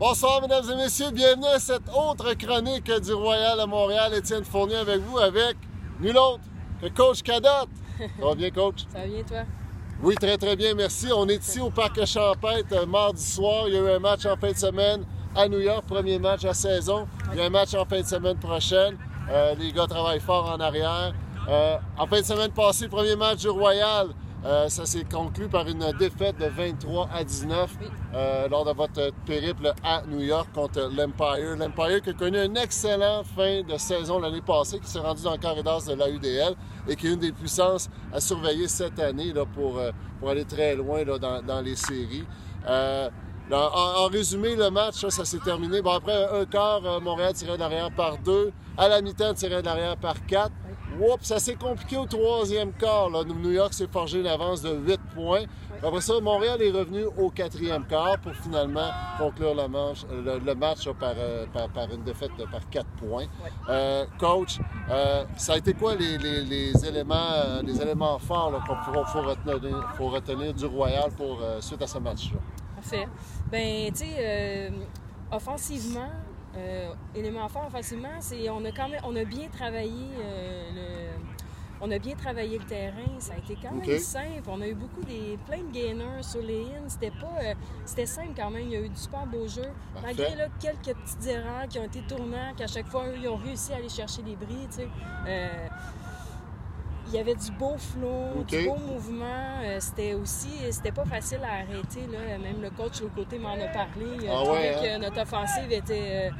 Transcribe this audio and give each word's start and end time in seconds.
Bonsoir, 0.00 0.40
mesdames 0.40 0.64
et 0.72 0.76
messieurs. 0.76 1.10
Bienvenue 1.10 1.44
à 1.54 1.58
cette 1.58 1.86
autre 1.94 2.32
chronique 2.32 2.90
du 2.90 3.12
Royal 3.12 3.60
à 3.60 3.66
Montréal. 3.66 4.14
Étienne 4.14 4.44
Fournier 4.44 4.76
avec 4.76 5.02
vous, 5.02 5.18
avec 5.18 5.58
nul 6.00 6.16
autre 6.16 6.40
que 6.80 6.88
Coach 6.88 7.22
Cadotte. 7.22 7.68
Ça 7.98 8.24
va 8.24 8.34
bien, 8.34 8.50
Coach? 8.50 8.86
Ça 8.90 9.00
va 9.00 9.06
bien, 9.06 9.22
toi? 9.22 9.42
Oui, 10.02 10.14
très, 10.14 10.38
très 10.38 10.56
bien, 10.56 10.72
merci. 10.72 11.08
On 11.14 11.28
est 11.28 11.46
ici 11.46 11.60
au 11.60 11.68
Parc 11.68 12.02
Champêtre 12.06 12.72
euh, 12.72 12.86
mardi 12.86 13.22
soir. 13.22 13.64
Il 13.68 13.74
y 13.74 13.76
a 13.76 13.80
eu 13.80 13.90
un 13.90 13.98
match 13.98 14.24
en 14.24 14.38
fin 14.38 14.52
de 14.52 14.56
semaine 14.56 15.04
à 15.36 15.46
New 15.46 15.60
York, 15.60 15.84
premier 15.86 16.18
match 16.18 16.46
à 16.46 16.54
saison. 16.54 17.06
Il 17.32 17.38
y 17.38 17.42
a 17.42 17.44
un 17.44 17.50
match 17.50 17.74
en 17.74 17.84
fin 17.84 18.00
de 18.00 18.06
semaine 18.06 18.38
prochaine. 18.38 18.96
Euh, 19.30 19.54
les 19.58 19.70
gars 19.70 19.86
travaillent 19.86 20.18
fort 20.18 20.50
en 20.50 20.60
arrière. 20.60 21.12
Euh, 21.46 21.76
en 21.98 22.06
fin 22.06 22.20
de 22.22 22.24
semaine 22.24 22.52
passée, 22.52 22.88
premier 22.88 23.16
match 23.16 23.40
du 23.40 23.50
Royal. 23.50 24.08
Euh, 24.42 24.68
ça 24.70 24.86
s'est 24.86 25.04
conclu 25.04 25.48
par 25.48 25.68
une 25.68 25.92
défaite 25.98 26.38
de 26.38 26.46
23 26.46 27.10
à 27.12 27.22
19 27.22 27.76
euh, 28.14 28.48
lors 28.48 28.64
de 28.64 28.72
votre 28.72 29.12
périple 29.26 29.74
à 29.84 30.02
New 30.06 30.20
York 30.20 30.48
contre 30.54 30.90
l'Empire. 30.96 31.56
L'Empire 31.58 32.00
qui 32.00 32.10
a 32.10 32.12
connu 32.14 32.38
une 32.38 32.56
excellente 32.56 33.26
fin 33.36 33.62
de 33.62 33.76
saison 33.76 34.18
l'année 34.18 34.40
passée, 34.40 34.78
qui 34.78 34.88
s'est 34.88 34.98
rendu 34.98 35.22
dans 35.22 35.32
le 35.32 35.38
corridor 35.38 35.82
de 35.84 35.92
la 35.92 36.08
UDL 36.08 36.54
et 36.88 36.96
qui 36.96 37.08
est 37.08 37.12
une 37.12 37.18
des 37.20 37.32
puissances 37.32 37.90
à 38.14 38.20
surveiller 38.20 38.66
cette 38.66 38.98
année 38.98 39.30
là, 39.34 39.44
pour, 39.44 39.78
euh, 39.78 39.90
pour 40.18 40.30
aller 40.30 40.46
très 40.46 40.74
loin 40.74 41.04
là, 41.04 41.18
dans, 41.18 41.42
dans 41.42 41.60
les 41.60 41.76
séries. 41.76 42.24
Euh, 42.66 43.10
en, 43.52 44.04
en, 44.04 44.06
résumé, 44.06 44.56
le 44.56 44.70
match, 44.70 44.94
ça, 44.94 45.10
ça 45.10 45.24
s'est 45.26 45.40
terminé. 45.40 45.82
Bon, 45.82 45.90
après 45.90 46.28
un 46.32 46.46
quart, 46.46 46.80
Montréal 47.02 47.34
tirait 47.34 47.58
d'arrière 47.58 47.90
par 47.90 48.16
deux. 48.18 48.52
À 48.78 48.88
la 48.88 49.02
mi-temps, 49.02 49.34
tirait 49.34 49.60
d'arrière 49.60 49.96
par 49.96 50.24
quatre. 50.24 50.52
Oups, 50.98 51.24
ça 51.24 51.38
s'est 51.38 51.54
compliqué 51.54 51.96
au 51.96 52.06
troisième 52.06 52.72
quart. 52.72 53.10
Là. 53.10 53.24
New 53.24 53.52
York 53.52 53.72
s'est 53.72 53.86
forgé 53.86 54.20
une 54.20 54.26
avance 54.26 54.62
de 54.62 54.74
8 54.74 55.00
points. 55.14 55.44
Après 55.82 56.00
ça, 56.02 56.20
Montréal 56.20 56.60
est 56.60 56.70
revenu 56.70 57.04
au 57.16 57.30
quatrième 57.30 57.86
quart 57.86 58.18
pour 58.18 58.34
finalement 58.34 58.90
conclure 59.18 59.54
le, 59.54 59.66
manche, 59.66 60.04
le, 60.10 60.38
le 60.38 60.54
match 60.54 60.86
là, 60.86 60.92
par, 60.92 61.14
euh, 61.16 61.46
par, 61.52 61.70
par, 61.70 61.90
une 61.90 62.02
défaite 62.02 62.32
de, 62.38 62.44
par 62.44 62.68
4 62.68 62.86
points. 62.98 63.24
Euh, 63.68 64.04
coach, 64.18 64.58
euh, 64.90 65.24
ça 65.38 65.54
a 65.54 65.56
été 65.56 65.72
quoi 65.72 65.94
les, 65.94 66.18
les, 66.18 66.42
les 66.42 66.86
éléments, 66.86 67.62
les 67.64 67.80
éléments 67.80 68.18
forts 68.18 68.52
qu'il 68.66 68.94
faut, 68.94 69.04
faut, 69.04 69.22
retenir, 69.22 69.94
faut 69.96 70.08
retenir 70.08 70.52
du 70.52 70.66
Royal 70.66 71.10
pour, 71.12 71.40
suite 71.60 71.80
à 71.80 71.86
ce 71.86 71.98
match-là? 71.98 72.38
Parfait. 72.76 73.08
Ben, 73.50 73.90
tu 73.90 74.04
sais, 74.04 74.70
offensivement, 75.30 76.10
euh, 76.56 76.92
élément 77.14 77.48
fort 77.48 77.66
offensivement, 77.66 78.08
c'est 78.20 78.48
on 78.50 78.64
a 78.64 78.72
quand 78.72 78.88
même 78.88 79.00
on 79.04 79.14
a 79.14 79.24
bien 79.24 79.48
travaillé 79.48 80.06
euh, 80.20 80.70
le, 80.74 81.20
on 81.80 81.90
a 81.90 81.98
bien 81.98 82.14
travaillé 82.14 82.58
le 82.58 82.64
terrain, 82.64 83.18
ça 83.18 83.34
a 83.34 83.38
été 83.38 83.56
quand 83.60 83.70
même 83.70 83.82
okay. 83.82 83.98
simple. 83.98 84.48
On 84.48 84.60
a 84.60 84.66
eu 84.66 84.74
beaucoup 84.74 85.02
des 85.02 85.38
plein 85.46 85.62
de 85.62 85.70
gainers 85.72 86.22
sur 86.22 86.42
les 86.42 86.64
ins, 86.64 86.88
c'était 86.88 87.10
pas 87.10 87.32
euh, 87.42 87.54
c'était 87.84 88.06
simple 88.06 88.32
quand 88.36 88.50
même, 88.50 88.64
il 88.64 88.72
y 88.72 88.76
a 88.76 88.80
eu 88.80 88.88
du 88.88 88.96
super 88.96 89.26
beau 89.26 89.46
jeu. 89.46 89.62
Parfait. 89.94 90.06
Malgré 90.08 90.36
là, 90.36 90.48
quelques 90.60 90.98
petites 90.98 91.26
erreurs 91.26 91.68
qui 91.68 91.78
ont 91.78 91.84
été 91.84 92.00
tournantes, 92.02 92.56
qu'à 92.56 92.66
chaque 92.66 92.88
fois 92.88 93.04
ils 93.16 93.28
ont 93.28 93.36
réussi 93.36 93.72
à 93.72 93.76
aller 93.76 93.88
chercher 93.88 94.22
des 94.22 94.34
bris, 94.36 94.66
tu 94.70 94.76
sais. 94.76 94.88
Euh, 97.10 97.12
il 97.12 97.16
y 97.16 97.18
avait 97.18 97.34
du 97.34 97.50
beau 97.52 97.76
flow, 97.76 98.40
okay. 98.40 98.62
du 98.62 98.68
beau 98.68 98.76
mouvement. 98.76 99.60
Euh, 99.62 99.78
c'était 99.80 100.14
aussi, 100.14 100.48
c'était 100.70 100.92
pas 100.92 101.04
facile 101.04 101.40
à 101.42 101.62
arrêter. 101.62 102.06
Là. 102.10 102.38
Même 102.38 102.62
le 102.62 102.70
coach 102.70 102.98
de 102.98 103.02
l'autre 103.04 103.14
côté 103.14 103.38
m'en 103.38 103.52
a 103.52 103.68
parlé. 103.68 104.06
Il 104.22 104.28
a 104.28 104.32
ah 104.32 104.44
trouvé 104.44 104.58
ouais, 104.58 104.76
que 104.80 104.94
hein? 104.94 104.98
notre 104.98 105.20
offensive 105.20 105.70
était 105.70 106.30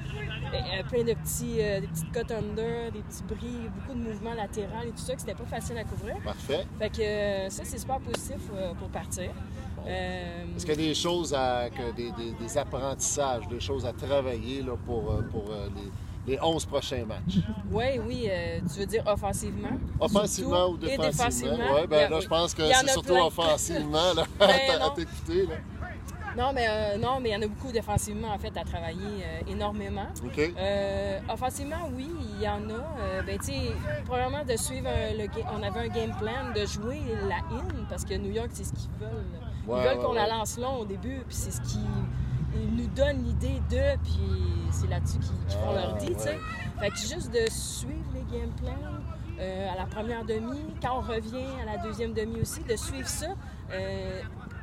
euh, 0.54 0.82
plein 0.88 1.04
de 1.04 1.14
petits, 1.14 1.56
euh, 1.60 1.80
des 1.80 1.86
petites 1.86 2.12
cut 2.12 2.32
under, 2.32 2.90
des 2.92 3.00
petits 3.00 3.22
bris, 3.22 3.68
beaucoup 3.74 3.98
de 3.98 4.02
mouvements 4.02 4.34
latéraux 4.34 4.82
et 4.84 4.90
tout 4.90 4.98
ça, 4.98 5.14
que 5.14 5.20
c'était 5.20 5.34
pas 5.34 5.44
facile 5.44 5.78
à 5.78 5.84
couvrir. 5.84 6.16
Parfait. 6.24 6.66
Fait 6.78 6.90
que 6.90 7.02
euh, 7.02 7.50
ça, 7.50 7.64
c'est 7.64 7.78
super 7.78 7.98
positif 8.00 8.40
pour 8.78 8.88
partir. 8.88 9.30
Bon. 9.76 9.82
Est-ce 9.86 10.66
qu'il 10.66 10.80
y 10.80 10.84
a 10.84 10.88
des 10.88 10.94
choses 10.94 11.32
à, 11.34 11.70
que 11.70 11.94
des, 11.94 12.10
des, 12.12 12.32
des, 12.32 12.58
apprentissages, 12.58 13.48
des 13.48 13.60
choses 13.60 13.86
à 13.86 13.92
travailler 13.92 14.62
là, 14.62 14.72
pour, 14.84 15.22
pour 15.30 15.44
les 15.76 15.90
les 16.30 16.38
11 16.40 16.64
prochains 16.66 17.04
matchs. 17.04 17.38
Oui, 17.70 17.98
oui. 18.06 18.28
Euh, 18.28 18.60
tu 18.72 18.80
veux 18.80 18.86
dire 18.86 19.02
offensivement? 19.06 19.78
Offensivement 19.98 20.68
ou 20.68 20.76
défensivement? 20.76 21.74
Ouais, 21.74 21.86
ben, 21.86 21.96
yeah, 21.96 22.08
là, 22.08 22.16
oui. 22.16 22.22
je 22.22 22.28
pense 22.28 22.54
que 22.54 22.62
c'est 22.72 22.90
surtout 22.90 23.14
plein. 23.14 23.24
offensivement 23.24 24.14
là, 24.14 24.24
ben, 24.38 24.48
à 24.80 24.90
t'écouter. 24.90 25.48
Non, 26.38 26.52
mais 26.54 26.66
euh, 26.68 26.96
non, 26.96 27.18
mais 27.20 27.30
il 27.30 27.32
y 27.32 27.36
en 27.36 27.42
a 27.42 27.48
beaucoup 27.48 27.72
défensivement, 27.72 28.28
en 28.28 28.38
fait, 28.38 28.56
à 28.56 28.62
travailler 28.62 29.24
euh, 29.24 29.50
énormément. 29.52 30.06
Offensivement, 31.28 31.90
oui, 31.96 32.08
il 32.36 32.42
y 32.42 32.48
en 32.48 32.62
a. 32.70 33.22
ben, 33.26 33.36
tu 33.38 33.46
sais, 33.46 33.72
premièrement, 34.06 34.44
de 34.44 34.56
suivre 34.56 34.88
le 35.18 35.26
On 35.52 35.62
avait 35.62 35.88
un 35.88 35.92
game 35.92 36.14
plan 36.16 36.52
de 36.54 36.64
jouer 36.64 37.00
la 37.28 37.38
in, 37.56 37.84
parce 37.88 38.04
que 38.04 38.14
New 38.14 38.30
York, 38.30 38.50
c'est 38.52 38.64
ce 38.64 38.72
qu'ils 38.72 38.90
veulent. 39.00 39.10
Ils 39.66 39.70
ouais, 39.70 39.82
veulent 39.82 39.98
ouais, 39.98 40.04
qu'on 40.04 40.12
ouais. 40.12 40.18
la 40.18 40.28
lance 40.28 40.56
long 40.56 40.78
au 40.78 40.84
début, 40.84 41.22
puis 41.26 41.36
c'est 41.36 41.50
ce 41.50 41.60
qui 41.62 41.80
ils 42.54 42.76
nous 42.76 42.88
donnent 42.88 43.24
l'idée 43.24 43.60
de, 43.70 43.96
puis 44.02 44.20
c'est 44.70 44.88
là-dessus 44.88 45.18
qu'ils 45.18 45.46
qu 45.48 45.52
font 45.52 45.70
ah, 45.70 45.80
leur 45.80 45.96
dit, 45.96 46.08
ouais. 46.08 46.14
tu 46.14 46.20
sais. 46.20 46.38
Fait 46.78 46.90
que 46.90 46.96
juste 46.96 47.30
de 47.32 47.50
suivre 47.50 48.10
les 48.14 48.38
game 48.38 48.50
plans 48.60 49.00
euh, 49.38 49.72
à 49.72 49.76
la 49.76 49.86
première 49.86 50.24
demi, 50.24 50.60
quand 50.82 50.98
on 50.98 51.00
revient 51.00 51.46
à 51.62 51.76
la 51.76 51.78
deuxième 51.78 52.12
demi 52.12 52.40
aussi, 52.40 52.62
de 52.62 52.76
suivre 52.76 53.08
ça. 53.08 53.28
Euh, 53.72 54.22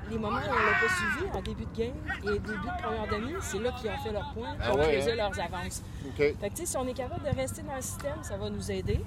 les 0.09 0.18
moments 0.18 0.38
où 0.38 0.50
on 0.50 0.66
l'a 0.66 0.80
pas 0.80 0.94
suivi 0.94 1.30
en 1.34 1.42
début 1.42 1.66
de 1.66 1.78
game 1.78 1.96
et 2.24 2.40
début 2.40 2.53
de 2.53 2.81
première 2.81 3.08
demi, 3.12 3.34
c'est 3.42 3.59
là 3.59 3.72
qu'ils 3.72 3.90
ont 3.90 3.98
fait 3.98 4.12
leurs 4.12 4.34
points, 4.34 4.54
qu'ils 4.54 4.62
ah 4.64 4.74
ont 4.74 4.78
ouais, 4.78 5.12
hein? 5.12 5.16
leurs 5.16 5.40
avances. 5.40 5.84
Okay. 6.14 6.36
Fait 6.40 6.50
que, 6.50 6.56
tu 6.56 6.62
sais, 6.62 6.66
si 6.66 6.78
on 6.78 6.88
est 6.88 6.94
capable 6.94 7.24
de 7.24 7.36
rester 7.36 7.62
dans 7.62 7.75
le 7.75 7.81
système, 7.81 8.18
ça 8.22 8.38
va 8.38 8.50
nous 8.50 8.72
aider. 8.72 9.02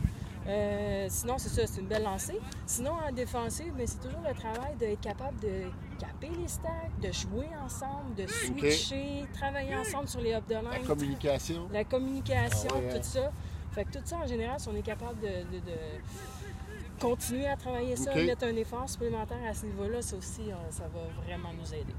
Euh, 0.51 1.07
sinon, 1.09 1.39
c'est 1.39 1.49
ça, 1.49 1.67
c'est 1.67 1.81
une 1.81 1.87
belle 1.87 2.03
lancée. 2.03 2.41
Sinon, 2.67 2.93
en 2.93 3.13
défensive, 3.13 3.73
mais 3.77 3.87
c'est 3.87 4.01
toujours 4.01 4.21
le 4.27 4.35
travail 4.35 4.75
d'être 4.77 5.01
capable 5.01 5.39
de 5.41 5.71
caper 5.99 6.31
les 6.37 6.49
stacks, 6.49 6.99
de 7.01 7.13
jouer 7.13 7.49
ensemble, 7.65 8.15
de 8.17 8.27
switcher, 8.27 9.23
okay. 9.23 9.33
travailler 9.33 9.77
ensemble 9.77 10.09
sur 10.09 10.21
les 10.21 10.35
up 10.35 10.45
de. 10.49 10.55
La 10.55 10.79
communication. 10.87 11.69
La 11.73 11.85
communication, 11.85 12.71
ah 12.73 12.79
ouais, 12.79 12.91
tout 12.91 12.97
hein? 12.97 13.03
ça. 13.03 13.33
Fait 13.73 13.85
que 13.85 13.93
tout 13.93 14.05
ça, 14.05 14.17
en 14.17 14.27
général, 14.27 14.59
si 14.59 14.69
on 14.69 14.75
est 14.75 14.83
capable 14.83 15.21
de, 15.21 15.29
de, 15.29 15.59
de 15.61 17.01
continuer 17.01 17.47
à 17.47 17.57
travailler 17.57 17.95
ça, 17.95 18.11
okay. 18.11 18.27
mettre 18.27 18.45
un 18.45 18.57
effort 18.57 18.89
supplémentaire 18.89 19.39
à 19.49 19.55
ce 19.55 19.67
niveau-là, 19.67 20.03
ça 20.03 20.17
aussi, 20.17 20.51
ça 20.71 20.85
va 20.85 21.23
vraiment 21.25 21.51
nous 21.53 21.73
aider. 21.75 21.95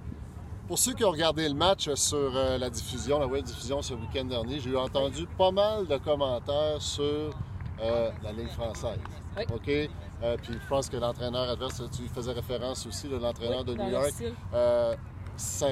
Pour 0.68 0.78
ceux 0.78 0.94
qui 0.94 1.04
ont 1.04 1.12
regardé 1.12 1.48
le 1.48 1.56
match 1.56 1.94
sur 1.94 2.36
euh, 2.36 2.58
la 2.58 2.70
diffusion, 2.70 3.20
la 3.20 3.28
web 3.28 3.44
diffusion 3.44 3.82
ce 3.82 3.94
week-end 3.94 4.26
dernier, 4.26 4.60
j'ai 4.60 4.76
entendu 4.76 5.26
pas 5.38 5.52
mal 5.52 5.88
de 5.88 5.98
commentaires 5.98 6.82
sur 6.82 7.34
euh, 7.82 8.12
la 8.24 8.32
Ligue 8.32 8.50
française. 8.50 9.00
Oui. 9.38 9.44
OK? 9.54 9.90
Euh, 10.24 10.38
puis 10.42 10.54
je 10.54 10.68
pense 10.68 10.90
que 10.90 10.98
l'entraîneur 10.98 11.50
adverse, 11.50 11.82
tu 11.96 12.04
faisais 12.08 12.32
référence 12.32 12.86
aussi, 12.86 13.08
l'entraîneur 13.08 13.64
oui, 13.68 13.76
de 13.76 13.82
New 13.82 13.90
York. 13.90 14.14
Euh, 14.54 14.96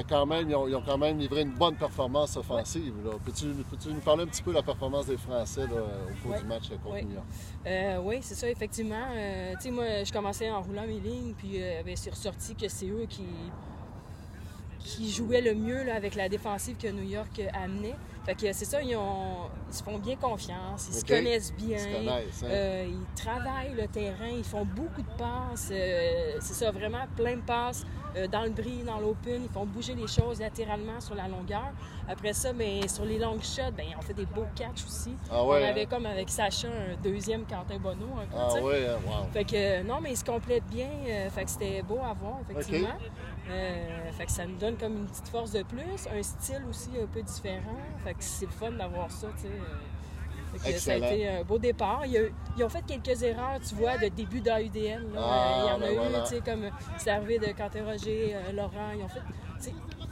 quand 0.08 0.26
même, 0.26 0.50
ils, 0.50 0.56
ont, 0.56 0.66
ils, 0.66 0.74
ont, 0.74 0.82
quand 0.84 0.98
même 0.98 1.18
livré 1.18 1.42
une 1.42 1.52
bonne 1.52 1.76
performance 1.76 2.36
offensive. 2.36 2.92
Oui. 3.04 3.12
Peux-tu 3.24 3.46
peux 3.46 3.90
nous 3.90 4.00
parler 4.00 4.24
un 4.24 4.26
petit 4.26 4.42
peu 4.42 4.50
de 4.50 4.56
la 4.56 4.62
performance 4.62 5.06
des 5.06 5.16
Français 5.16 5.62
là, 5.62 5.82
au 5.82 6.26
cours 6.28 6.36
du 6.36 6.44
match 6.46 6.68
contre 6.82 6.94
oui. 6.94 7.04
New 7.04 7.14
York? 7.14 7.26
Euh, 7.66 8.00
oui, 8.02 8.18
c'est 8.22 8.34
ça, 8.34 8.50
effectivement. 8.50 9.06
Tu 9.52 9.62
sais, 9.62 9.70
moi, 9.70 10.02
je 10.02 10.12
commençais 10.12 10.50
en 10.50 10.62
roulant 10.62 10.86
mes 10.86 10.98
lignes, 10.98 11.34
puis 11.34 11.60
ben, 11.84 11.94
c'est 11.96 12.10
ressorti 12.10 12.56
que 12.56 12.68
c'est 12.68 12.88
eux 12.88 13.06
qui, 13.08 13.26
qui 14.80 15.10
jouaient 15.10 15.42
le 15.42 15.54
mieux 15.54 15.84
là, 15.84 15.94
avec 15.94 16.16
la 16.16 16.28
défensive 16.28 16.76
que 16.76 16.88
New 16.88 17.08
York 17.08 17.40
amenait. 17.52 17.94
Fait 18.24 18.34
que 18.34 18.52
c'est 18.52 18.66
ça, 18.66 18.82
ils, 18.82 18.94
ont, 18.96 19.48
ils, 19.68 19.74
se 19.74 19.82
font 19.82 19.98
bien 19.98 20.16
confiance, 20.16 20.88
ils 20.88 20.98
okay. 20.98 21.00
se 21.00 21.06
connaissent 21.06 21.54
bien, 21.54 21.78
ils, 21.78 21.80
se 21.80 21.86
connaissent, 21.86 22.42
hein? 22.42 22.48
euh, 22.50 22.86
ils 22.88 23.14
travaillent 23.22 23.74
le 23.74 23.88
terrain, 23.88 24.28
ils 24.28 24.44
font 24.44 24.66
beaucoup 24.66 25.00
de 25.00 25.16
passes. 25.16 25.70
Euh, 25.72 26.36
c'est 26.40 26.52
ça, 26.52 26.70
vraiment 26.70 27.06
plein 27.16 27.36
de 27.36 27.40
passes 27.40 27.86
euh, 28.16 28.26
dans 28.26 28.42
le 28.42 28.50
bris, 28.50 28.82
dans 28.84 29.00
l'open. 29.00 29.42
Ils 29.44 29.48
font 29.48 29.64
bouger 29.64 29.94
les 29.94 30.06
choses 30.06 30.40
latéralement 30.40 31.00
sur 31.00 31.14
la 31.14 31.28
longueur. 31.28 31.72
Après 32.08 32.34
ça, 32.34 32.52
mais 32.52 32.86
sur 32.88 33.06
les 33.06 33.18
longues 33.18 33.42
shots, 33.42 33.72
ben, 33.74 33.86
on 33.98 34.02
fait 34.02 34.14
des 34.14 34.26
beaux 34.26 34.46
catchs 34.54 34.84
aussi. 34.84 35.14
Ah 35.30 35.42
ouais, 35.42 35.62
on 35.62 35.68
avait 35.70 35.84
hein? 35.84 35.86
comme 35.88 36.04
avec 36.04 36.28
Sacha 36.28 36.68
un 36.68 37.00
deuxième 37.02 37.44
Quentin 37.46 37.78
Bonneau. 37.78 38.18
Un 38.20 38.26
peu, 38.26 38.36
ah 38.36 38.62
ouais, 38.62 38.86
wow. 39.06 39.32
Fait 39.32 39.44
que 39.44 39.82
non, 39.82 40.00
mais 40.02 40.10
ils 40.12 40.18
se 40.18 40.24
complètent 40.24 40.66
bien. 40.66 40.88
fait 41.30 41.44
que 41.44 41.50
c'était 41.50 41.82
beau 41.82 42.00
à 42.04 42.12
voir, 42.12 42.38
effectivement. 42.50 42.88
Okay. 42.88 44.12
Fait 44.12 44.26
que 44.26 44.32
ça 44.32 44.46
nous 44.46 44.56
donne 44.56 44.76
comme 44.76 44.96
une 44.96 45.06
petite 45.06 45.28
force 45.28 45.52
de 45.52 45.62
plus, 45.62 46.06
un 46.14 46.22
style 46.22 46.62
aussi 46.68 46.90
un 47.02 47.06
peu 47.06 47.22
différent. 47.22 47.76
Fait 48.04 48.14
que 48.14 48.19
c'est 48.20 48.46
le 48.46 48.52
fun 48.52 48.72
d'avoir 48.72 49.10
ça, 49.10 49.28
tu 49.36 49.42
sais. 49.42 50.72
Que 50.72 50.78
ça 50.78 50.92
a 50.92 50.96
été 50.96 51.28
un 51.28 51.44
beau 51.44 51.58
départ. 51.58 52.02
Ils, 52.06 52.16
a, 52.16 52.20
ils, 52.56 52.64
ont 52.64 52.68
fait 52.68 52.82
quelques 52.84 53.22
erreurs, 53.22 53.60
tu 53.66 53.76
vois, 53.76 53.96
de 53.98 54.08
début 54.08 54.40
d'AUDN. 54.40 55.06
Ah, 55.16 55.62
il 55.62 55.68
y 55.68 55.72
en 55.72 55.78
ben 55.78 55.86
a 55.86 55.92
eu, 55.92 56.22
tu 56.24 56.28
sais, 56.28 56.40
comme 56.40 56.70
c'est 56.98 57.10
arrivé 57.10 57.38
de 57.38 57.52
Quentin 57.52 57.84
Roger, 57.84 58.34
euh, 58.34 58.52
Laurent. 58.52 58.90
Ils 58.96 59.04
ont 59.04 59.08
fait. 59.08 59.20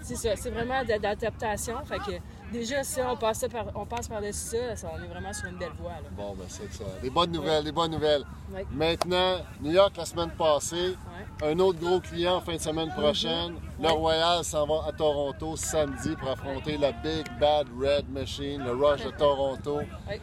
C'est 0.01 0.15
ça, 0.17 0.37
c'est 0.37 0.51
vraiment 0.51 0.85
d'adaptation. 0.85 1.75
Fait 1.85 1.99
que 1.99 2.13
déjà, 2.53 2.85
ça, 2.85 3.13
on 3.13 3.17
passe, 3.17 3.45
par, 3.51 3.67
on 3.75 3.87
passe 3.87 4.09
par-dessus 4.09 4.57
ça, 4.57 4.77
ça, 4.77 4.91
On 4.95 5.03
est 5.03 5.07
vraiment 5.07 5.33
sur 5.33 5.49
une 5.49 5.57
belle 5.57 5.73
voie. 5.79 5.93
Là. 5.93 6.09
Bon, 6.17 6.35
ben 6.35 6.45
c'est 6.49 6.73
ça. 6.73 6.85
Des 7.03 7.11
bonnes 7.11 7.33
nouvelles, 7.33 7.59
ouais. 7.59 7.65
des 7.65 7.73
bonnes 7.73 7.91
nouvelles. 7.91 8.25
Ouais. 8.53 8.67
Maintenant, 8.73 9.39
New 9.61 9.73
York 9.73 9.97
la 9.97 10.05
semaine 10.05 10.31
passée. 10.31 10.97
Ouais. 11.41 11.53
Un 11.53 11.59
autre 11.61 11.79
gros 11.79 12.01
client 12.01 12.37
en 12.37 12.41
fin 12.41 12.55
de 12.55 12.61
semaine 12.61 12.91
prochaine. 12.91 13.53
Mm-hmm. 13.53 13.83
Le 13.83 13.91
Royal 13.91 14.45
s'en 14.45 14.67
va 14.67 14.89
à 14.89 14.93
Toronto 14.93 15.57
samedi 15.57 16.17
pour 16.17 16.31
affronter 16.31 16.77
la 16.79 16.93
Big 16.93 17.27
Bad 17.39 17.67
Red 17.81 18.09
Machine, 18.11 18.63
le 18.65 18.73
Rush 18.73 19.05
de 19.05 19.11
Toronto. 19.11 19.81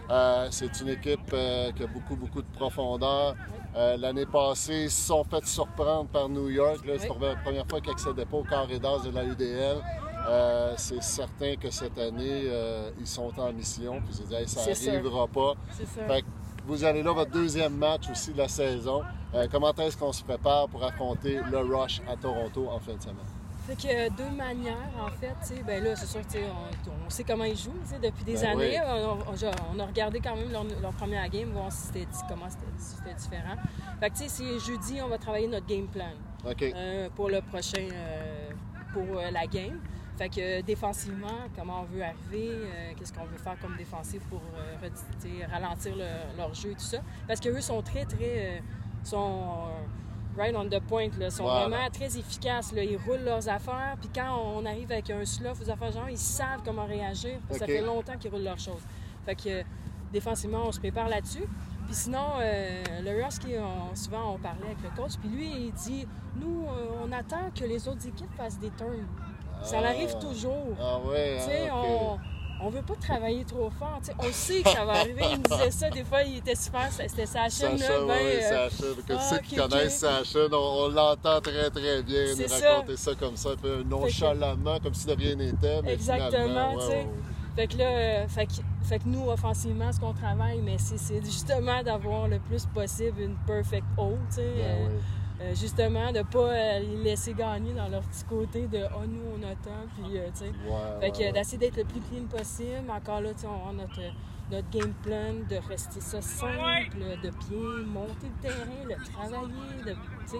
Euh, 0.09 0.47
c'est 0.51 0.81
une 0.81 0.89
équipe 0.89 1.31
euh, 1.33 1.71
qui 1.71 1.83
a 1.83 1.87
beaucoup, 1.87 2.15
beaucoup 2.15 2.41
de 2.41 2.51
profondeur. 2.57 3.35
Euh, 3.77 3.97
L'année 3.97 4.25
passée, 4.25 4.83
ils 4.83 4.91
se 4.91 5.07
sont 5.07 5.23
fait 5.23 5.45
surprendre 5.45 6.09
par 6.09 6.29
New 6.29 6.49
York. 6.49 6.79
C'était 6.83 7.07
la 7.19 7.35
première 7.35 7.67
fois 7.67 7.81
qu'ils 7.81 7.91
n'accédaient 7.91 8.25
pas 8.25 8.37
au 8.37 8.43
corridor 8.43 9.01
de 9.01 9.11
la 9.11 9.23
UDL. 9.23 9.77
Euh, 10.27 10.73
c'est 10.77 11.03
certain 11.03 11.55
que 11.55 11.69
cette 11.69 11.97
année, 11.97 12.43
euh, 12.45 12.89
ils 12.99 13.07
sont 13.07 13.31
en 13.39 13.53
mission. 13.53 14.01
Puis 14.01 14.19
ils 14.21 14.27
disent, 14.27 14.47
ça 14.47 14.91
n'arrivera 14.91 15.27
pas. 15.27 15.53
Ça. 15.71 16.07
Fait 16.07 16.21
que 16.21 16.27
vous 16.65 16.83
allez 16.83 17.03
là, 17.03 17.11
votre 17.13 17.31
deuxième 17.31 17.75
match 17.75 18.09
aussi 18.09 18.31
de 18.33 18.37
la 18.39 18.47
saison. 18.47 19.03
Euh, 19.33 19.47
comment 19.51 19.73
est-ce 19.75 19.97
qu'on 19.97 20.11
se 20.13 20.23
prépare 20.23 20.67
pour 20.69 20.83
affronter 20.83 21.39
le 21.51 21.59
Rush 21.59 22.01
à 22.09 22.15
Toronto 22.15 22.67
en 22.69 22.79
fin 22.79 22.93
de 22.95 23.01
semaine? 23.01 23.17
Fait 23.67 23.75
que 23.75 24.09
deux 24.15 24.29
manières, 24.35 24.77
en 25.01 25.09
fait, 25.09 25.63
ben 25.65 25.83
là, 25.83 25.95
c'est 25.95 26.05
sûr 26.05 26.21
sais, 26.27 26.43
on, 27.05 27.09
sait 27.09 27.23
comment 27.23 27.45
ils 27.45 27.57
jouent, 27.57 27.73
depuis 28.01 28.23
des 28.23 28.33
Ben 28.35 28.45
années. 28.45 28.79
oui. 28.79 28.87
On, 28.87 29.31
on- 29.31 29.75
on 29.75 29.79
a 29.79 29.85
regardé 29.87 30.19
quand 30.19 30.35
même 30.35 30.51
leur, 30.51 30.63
leur 30.81 30.91
première 30.93 31.27
game, 31.29 31.49
voir 31.51 31.71
si 31.71 31.87
c'était 31.87 32.07
comment 32.29 32.47
c'était 32.47 32.65
si 32.77 32.95
c'était 32.97 33.15
différent. 33.15 33.55
Fait 33.99 34.09
que 34.11 34.15
tu 34.17 34.23
sais, 34.23 34.29
c'est 34.29 34.59
jeudi, 34.59 35.01
on 35.03 35.07
va 35.07 35.17
travailler 35.17 35.47
notre 35.47 35.65
game 35.65 35.87
plan 35.87 36.11
pour 37.15 37.29
le 37.29 37.41
prochain, 37.41 37.87
pour 38.93 39.19
la 39.31 39.47
game. 39.47 39.79
Fait 40.17 40.29
que 40.29 40.61
défensivement, 40.61 41.27
comment 41.57 41.81
on 41.81 41.83
veut 41.93 42.01
arriver, 42.03 42.49
euh, 42.51 42.91
qu'est-ce 42.97 43.11
qu'on 43.11 43.25
veut 43.25 43.37
faire 43.37 43.57
comme 43.59 43.75
défensif 43.75 44.21
pour 44.29 44.41
euh, 44.57 45.45
ralentir 45.51 45.95
le- 45.95 46.37
leur 46.37 46.53
jeu 46.53 46.71
et 46.71 46.75
tout 46.75 46.79
ça. 46.79 46.99
Parce 47.27 47.39
qu'eux 47.39 47.59
sont 47.61 47.81
très, 47.81 48.05
très. 48.05 48.57
euh, 48.57 48.59
sont 49.03 49.65
right 50.37 50.55
on 50.55 50.65
the 50.67 50.79
point, 50.79 51.09
là, 51.19 51.29
sont 51.29 51.43
Voilà. 51.43 51.67
vraiment 51.67 51.89
très 51.91 52.17
efficaces. 52.17 52.71
Là. 52.73 52.83
Ils 52.83 52.97
roulent 52.97 53.23
leurs 53.23 53.47
affaires, 53.49 53.95
puis 53.99 54.09
quand 54.13 54.37
on 54.55 54.65
arrive 54.65 54.91
avec 54.91 55.09
un 55.09 55.23
slough 55.25 55.55
aux 55.61 55.69
affaires 55.69 55.91
genre, 55.91 56.09
ils 56.09 56.17
savent 56.17 56.61
comment 56.65 56.85
réagir. 56.85 57.37
parce 57.47 57.59
que 57.59 57.63
OK. 57.65 57.69
Ça 57.71 57.75
fait 57.77 57.85
longtemps 57.85 58.17
qu'ils 58.17 58.31
roulent 58.31 58.43
leurs 58.43 58.59
choses. 58.59 58.81
Fait 59.25 59.35
que 59.35 59.63
défensivement, 60.11 60.63
on 60.65 60.71
se 60.71 60.79
prépare 60.79 61.07
là-dessus. 61.09 61.45
Puis 61.85 61.93
sinon, 61.93 62.25
euh, 62.39 62.83
le 63.03 63.23
Rusky, 63.23 63.55
on- 63.59 63.95
souvent, 63.95 64.33
on 64.33 64.37
parlait 64.39 64.65
avec 64.65 64.81
le 64.81 64.89
coach, 64.95 65.13
puis 65.19 65.29
lui, 65.29 65.51
il 65.67 65.73
dit 65.73 66.07
Nous, 66.37 66.65
euh, 66.67 67.03
on 67.05 67.11
attend 67.13 67.49
que 67.57 67.63
les 67.63 67.87
autres 67.87 68.05
équipes 68.07 68.33
fassent 68.35 68.59
des 68.59 68.71
turns. 68.71 69.05
Ça 69.65 69.77
Ah. 69.83 69.87
arrive 69.89 70.15
toujours. 70.19 70.75
Ah 70.79 70.99
ouais, 71.07 71.37
Tu 71.39 71.45
sais, 71.51 71.67
hein, 71.69 71.73
on, 71.75 72.17
on 72.67 72.69
veut 72.69 72.81
pas 72.81 72.95
travailler 72.95 73.43
trop 73.45 73.69
fort. 73.69 73.99
Tu 73.99 74.05
sais, 74.07 74.13
on 74.19 74.31
sait 74.31 74.61
que 74.61 74.69
ça 74.69 74.85
va 74.85 74.93
arriver. 74.93 75.23
Il 75.31 75.39
me 75.39 75.43
disait 75.43 75.71
ça, 75.71 75.89
des 75.89 76.03
fois, 76.03 76.23
il 76.23 76.37
était 76.37 76.55
super. 76.55 76.87
C'était 76.91 77.25
sa 77.25 77.49
chaîne, 77.49 77.77
Sacha, 77.77 77.93
là. 77.97 78.05
ben, 78.07 78.13
oui, 78.23 78.31
euh, 78.41 78.69
Sacha. 78.69 78.85
Que 79.07 79.13
ah, 79.13 79.19
ceux 79.19 79.37
qui 79.39 79.59
ok. 79.59 79.69
connaissent 79.69 79.97
Sacha, 79.99 80.39
on, 80.51 80.55
on 80.55 80.87
l'entend 80.89 81.41
très, 81.41 81.69
très 81.69 82.03
bien 82.03 82.29
nous 82.29 82.35
C'est 82.35 82.47
ça. 82.47 83.11
comme 83.19 83.35
ça, 83.35 83.49
un 83.51 83.55
peu 83.57 83.83
nonchalamment, 83.83 84.79
comme 84.79 84.93
si 84.93 85.05
de 85.07 85.13
rien 85.13 85.35
n'était. 85.35 85.79
Exactement, 85.87 86.73
tu 86.79 86.85
sais. 86.87 87.07
Fait 87.55 87.67
que 87.67 87.77
là, 87.77 87.85
euh, 87.85 88.27
fait 88.27 88.47
que, 88.47 88.51
fait 88.83 88.99
que 88.99 89.07
nous, 89.07 89.29
offensivement, 89.29 89.89
ce 89.91 89.99
qu'on 89.99 90.11
travaille, 90.13 90.59
mais 90.61 90.75
c'est 90.77 91.23
justement 91.23 91.81
d'avoir 91.83 92.27
le 92.27 92.37
plus 92.39 92.65
possible 92.65 93.21
une 93.21 93.35
perfect 93.47 93.85
tu 94.29 94.35
sais. 94.35 94.41
Ben 94.57 94.61
euh, 94.63 94.87
oui. 94.89 95.01
Euh, 95.41 95.53
justement, 95.55 96.11
de 96.11 96.21
pas 96.21 96.39
euh, 96.39 96.79
les 96.79 97.03
laisser 97.03 97.33
gagner 97.33 97.73
dans 97.73 97.87
leur 97.89 98.01
petit 98.03 98.23
côté 98.23 98.67
de 98.67 98.79
«Ah, 98.83 99.05
nous, 99.07 99.21
on 99.37 99.43
attend», 99.43 99.85
puis, 99.95 100.17
euh, 100.17 100.27
tu 100.33 100.39
sais. 100.39 100.45
Ouais, 100.45 100.99
Fait 101.01 101.11
que 101.11 101.17
ouais, 101.17 101.25
ouais. 101.25 101.31
d'essayer 101.33 101.57
d'être 101.57 101.77
le 101.77 101.83
plus 101.83 102.01
clean 102.01 102.25
possible. 102.25 102.89
Encore 102.89 103.21
là, 103.21 103.33
tu 103.33 103.41
sais, 103.41 103.47
on 103.47 103.69
a 103.69 103.73
notre, 103.73 104.01
notre 104.51 104.69
game 104.69 104.93
plan, 105.03 105.33
de 105.49 105.55
rester 105.67 105.99
ça 105.99 106.21
simple, 106.21 106.97
de 107.21 107.29
bien 107.29 107.85
monter 107.85 108.27
le 108.27 108.41
terrain, 108.41 108.85
de 108.89 109.11
travailler, 109.11 109.83
de, 109.85 109.91
tu 109.91 109.97
sais. 110.27 110.37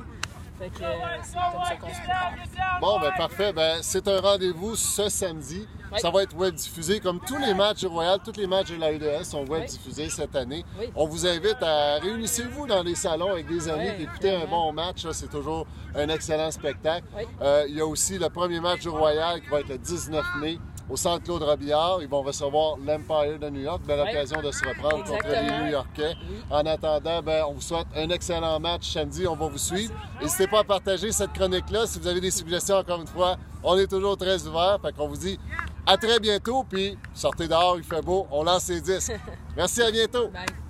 Fait 0.58 0.70
que 0.70 0.84
euh, 0.84 0.88
c'est 1.22 1.34
comme 1.34 1.66
ça 1.66 1.76
qu'on 1.76 1.90
se 1.90 2.00
prépare. 2.00 2.80
Bon, 2.80 3.00
ben 3.00 3.12
parfait. 3.18 3.52
Ben, 3.52 3.80
c'est 3.82 4.08
un 4.08 4.22
rendez-vous 4.22 4.76
ce 4.76 5.10
samedi. 5.10 5.68
Oui. 5.92 6.00
Ça 6.00 6.10
va 6.10 6.24
être 6.24 6.36
web 6.36 6.56
diffusé 6.56 7.00
comme 7.00 7.20
tous 7.20 7.38
les 7.38 7.54
matchs 7.54 7.80
du 7.82 7.88
Royal, 7.88 8.20
tous 8.24 8.38
les 8.40 8.48
matchs 8.48 8.72
de 8.72 8.78
la 8.78 8.92
UDS 8.94 9.24
sont 9.26 9.46
web 9.46 9.64
Oui. 9.64 9.68
diffusés 9.68 10.10
cette 10.10 10.36
année. 10.36 10.64
Oui. 10.80 10.90
On 10.96 11.08
vous 11.08 11.28
invite 11.28 11.62
à 11.62 12.00
réunissez-vous 12.00 12.68
dans 12.68 12.84
les 12.84 12.96
salons 12.96 13.32
avec 13.34 13.48
des 13.48 13.68
amis, 13.70 13.92
puis 13.96 14.04
écouter 14.04 14.36
un 14.36 14.46
bon 14.46 14.72
match. 14.72 15.06
C'est 15.12 15.30
toujours 15.30 15.68
un 15.94 16.08
excellent 16.10 16.52
spectacle. 16.52 17.06
Euh, 17.42 17.66
il 17.68 17.76
y 17.76 17.82
a 17.82 17.86
aussi 17.86 18.18
le 18.18 18.30
premier 18.30 18.60
match 18.62 18.80
du 18.82 18.90
Royal 18.90 19.42
qui 19.42 19.48
va 19.50 19.60
être 19.60 19.70
le 19.70 19.78
19 19.78 20.24
mai 20.40 20.58
au 20.90 20.96
Centre 20.96 21.24
Claude 21.24 21.44
Robillard. 21.44 22.00
Ils 22.02 22.08
vont 22.08 22.22
recevoir 22.22 22.78
l'Empire 22.78 23.40
de 23.40 23.50
New 23.50 23.62
York. 23.62 23.82
Belle 23.86 24.02
occasion 24.02 24.42
de 24.42 24.52
se 24.52 24.66
reprendre 24.66 25.04
contre 25.04 25.28
les. 25.28 25.66
New-Yorkais. 25.66 26.16
Oui. 26.30 26.38
En 26.50 26.66
attendant, 26.66 27.22
ben, 27.22 27.44
on 27.48 27.54
vous 27.54 27.62
souhaite 27.62 27.88
un 27.96 28.10
excellent 28.10 28.60
match 28.60 28.92
samedi. 28.92 29.28
On 29.28 29.36
va 29.36 29.48
vous 29.48 29.58
suivre. 29.58 29.94
N'hésitez 30.22 30.48
pas 30.48 30.60
à 30.60 30.64
partager 30.64 31.12
cette 31.12 31.34
chronique-là. 31.34 31.88
Si 31.88 32.00
vous 32.00 32.08
avez 32.08 32.22
des 32.22 32.32
suggestions, 32.32 32.76
encore 32.76 33.02
une 33.02 33.08
fois, 33.08 33.38
on 33.64 33.78
est 33.78 33.88
toujours 33.88 34.18
très 34.18 34.46
ouvert. 34.46 34.80
Fait 34.82 34.94
qu'on 34.94 35.08
vous 35.08 35.18
dit 35.18 35.40
à 35.86 35.98
très 35.98 36.20
bientôt. 36.20 36.66
Puis 36.70 36.98
sortez 37.14 37.48
dehors, 37.48 37.78
il 37.78 37.84
fait 37.84 38.02
beau. 38.02 38.28
On 38.32 38.44
lance 38.44 38.68
les 38.70 38.82
disques. 38.82 39.14
Merci, 39.56 39.82
à 39.82 39.92
bientôt. 39.92 40.28
Bye. 40.30 40.65